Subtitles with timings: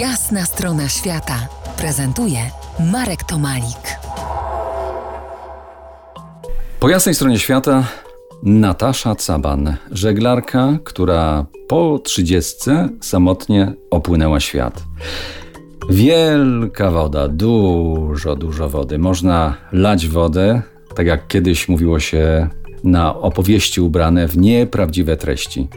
[0.00, 1.48] Jasna strona świata
[1.78, 2.38] prezentuje
[2.92, 3.98] Marek Tomalik.
[6.80, 7.84] Po jasnej stronie świata
[8.42, 14.84] Natasza Caban, żeglarka, która po trzydziestce samotnie opłynęła świat.
[15.90, 18.98] Wielka woda, dużo, dużo wody.
[18.98, 20.62] Można lać wodę,
[20.94, 22.48] tak jak kiedyś mówiło się,
[22.84, 25.68] na opowieści ubrane w nieprawdziwe treści.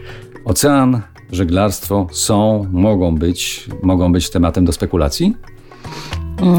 [0.46, 1.02] Ocean,
[1.32, 5.36] żeglarstwo są, mogą być, mogą być tematem do spekulacji?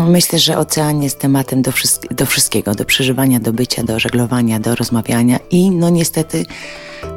[0.08, 4.60] Myślę, że ocean jest tematem do, wszystk- do wszystkiego, do przeżywania, do bycia, do żeglowania,
[4.60, 6.44] do rozmawiania i no niestety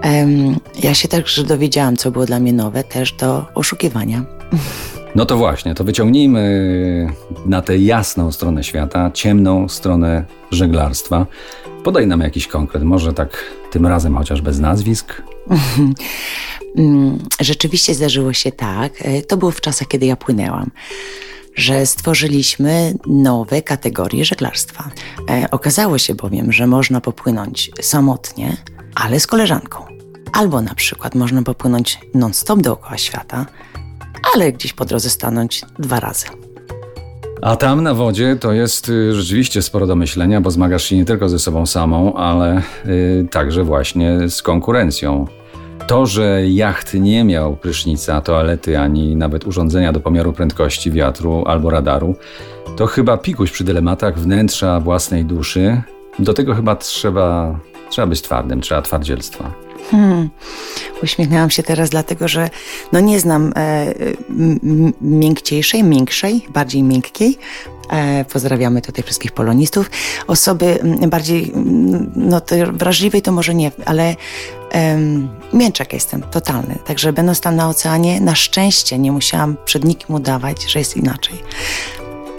[0.02, 4.26] em, ja się także dowiedziałam, co było dla mnie nowe, też do oszukiwania.
[5.16, 7.14] No to właśnie, to wyciągnijmy
[7.46, 11.26] na tę jasną stronę świata, ciemną stronę żeglarstwa.
[11.84, 13.38] Podaj nam jakiś konkret, może tak
[13.72, 15.22] tym razem chociaż bez nazwisk.
[16.78, 20.72] Mm, Rzeczywiście zdarzyło się tak, e, to było w czasach, kiedy ja płynęłam,
[21.56, 24.90] że stworzyliśmy nowe kategorie żeglarstwa.
[25.30, 28.58] E, Okazało się bowiem, że można popłynąć samotnie,
[28.96, 29.86] ale z koleżanką.
[30.34, 33.46] Albo na przykład można popłynąć non-stop dookoła świata,
[34.34, 36.26] ale gdzieś po drodze stanąć dwa razy.
[37.42, 41.06] A tam na wodzie to jest y, rzeczywiście sporo do myślenia, bo zmagasz się nie
[41.06, 45.28] tylko ze sobą samą, ale y, także właśnie z konkurencją.
[45.88, 51.70] To, że jacht nie miał prysznica, toalety ani nawet urządzenia do pomiaru prędkości wiatru albo
[51.70, 52.16] radaru,
[52.78, 55.82] to chyba pikuś przy dylematach wnętrza własnej duszy.
[56.20, 59.52] Do tego chyba trzeba, trzeba być twardym, trzeba twardzielstwa.
[59.92, 60.30] Hmm.
[61.04, 62.50] Uśmiechnęłam się teraz, dlatego że
[62.92, 63.94] no nie znam e,
[65.02, 67.38] miękciejszej, miększej, bardziej miękkiej.
[67.90, 69.92] E, pozdrawiamy tutaj wszystkich polonistów.
[70.28, 71.52] Osoby bardziej,
[72.16, 72.42] no
[72.74, 74.16] wrażliwej to może nie, ale
[74.74, 76.76] em, mięczak jestem, totalny.
[76.86, 81.44] Także będąc tam na oceanie, na szczęście nie musiałam przed nikim udawać, że jest inaczej.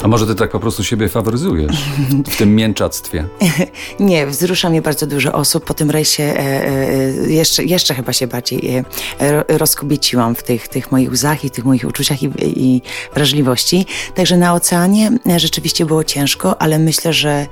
[0.04, 1.76] A może ty tak po prostu siebie faworyzujesz
[2.32, 3.24] w tym mięczactwie?
[4.00, 5.64] Nie, wzrusza mnie bardzo dużo osób.
[5.64, 8.76] Po tym rejsie e, e, jeszcze, jeszcze chyba się bardziej
[9.20, 12.82] e, ro- rozkobieciłam w tych, tych moich łzach i tych moich uczuciach i, i
[13.14, 13.86] wrażliwości.
[14.14, 17.46] Także na oceanie e, rzeczywiście było ciężko, ale myślę, że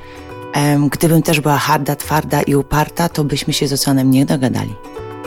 [0.91, 4.75] gdybym też była harda, twarda i uparta, to byśmy się z oceanem nie dogadali.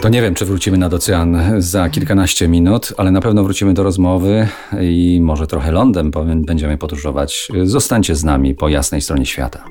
[0.01, 3.83] To nie wiem, czy wrócimy nad ocean za kilkanaście minut, ale na pewno wrócimy do
[3.83, 4.47] rozmowy
[4.81, 7.47] i może trochę lądem powiem- będziemy podróżować.
[7.63, 9.63] Zostańcie z nami po jasnej stronie świata.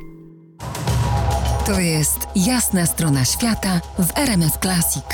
[1.67, 5.05] To jest Jasna strona świata w RMS Classic.